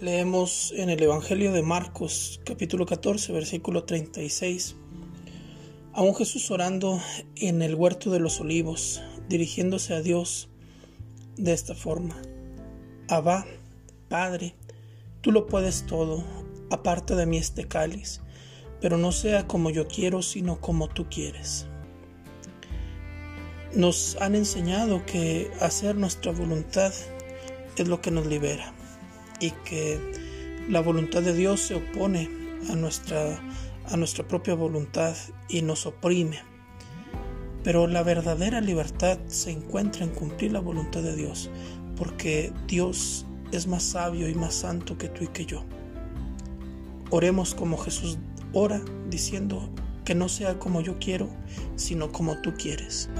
Leemos 0.00 0.74
en 0.76 0.90
el 0.90 1.00
Evangelio 1.00 1.52
de 1.52 1.62
Marcos, 1.62 2.40
capítulo 2.44 2.84
14, 2.84 3.32
versículo 3.32 3.84
36. 3.84 4.74
Aún 5.92 6.16
Jesús 6.16 6.50
orando 6.50 7.00
en 7.36 7.62
el 7.62 7.76
huerto 7.76 8.10
de 8.10 8.18
los 8.18 8.40
olivos, 8.40 9.00
dirigiéndose 9.28 9.94
a 9.94 10.02
Dios 10.02 10.48
de 11.36 11.52
esta 11.52 11.76
forma. 11.76 12.20
Abba, 13.08 13.46
Padre, 14.08 14.56
tú 15.20 15.30
lo 15.30 15.46
puedes 15.46 15.86
todo, 15.86 16.24
aparte 16.72 17.14
de 17.14 17.26
mí 17.26 17.36
este 17.36 17.68
cáliz, 17.68 18.20
pero 18.80 18.98
no 18.98 19.12
sea 19.12 19.46
como 19.46 19.70
yo 19.70 19.86
quiero, 19.86 20.22
sino 20.22 20.60
como 20.60 20.88
tú 20.88 21.06
quieres. 21.08 21.68
Nos 23.76 24.16
han 24.20 24.34
enseñado 24.34 25.06
que 25.06 25.52
hacer 25.60 25.94
nuestra 25.94 26.32
voluntad 26.32 26.92
es 27.76 27.88
lo 27.88 28.00
que 28.00 28.10
nos 28.10 28.26
libera 28.26 28.74
y 29.44 29.50
que 29.64 30.00
la 30.68 30.80
voluntad 30.80 31.22
de 31.22 31.34
Dios 31.34 31.60
se 31.60 31.74
opone 31.74 32.30
a 32.70 32.76
nuestra, 32.76 33.38
a 33.90 33.96
nuestra 33.96 34.26
propia 34.26 34.54
voluntad 34.54 35.14
y 35.48 35.60
nos 35.62 35.84
oprime. 35.84 36.38
Pero 37.62 37.86
la 37.86 38.02
verdadera 38.02 38.60
libertad 38.60 39.18
se 39.26 39.50
encuentra 39.50 40.04
en 40.04 40.10
cumplir 40.10 40.52
la 40.52 40.60
voluntad 40.60 41.02
de 41.02 41.14
Dios, 41.14 41.50
porque 41.96 42.52
Dios 42.66 43.26
es 43.52 43.66
más 43.66 43.82
sabio 43.82 44.28
y 44.28 44.34
más 44.34 44.54
santo 44.54 44.96
que 44.96 45.08
tú 45.08 45.24
y 45.24 45.28
que 45.28 45.44
yo. 45.44 45.64
Oremos 47.10 47.54
como 47.54 47.76
Jesús 47.76 48.18
ora, 48.52 48.80
diciendo 49.10 49.68
que 50.04 50.14
no 50.14 50.28
sea 50.28 50.58
como 50.58 50.80
yo 50.80 50.98
quiero, 50.98 51.28
sino 51.76 52.12
como 52.12 52.40
tú 52.40 52.54
quieres. 52.54 53.10